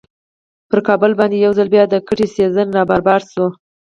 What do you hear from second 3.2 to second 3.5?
شوی.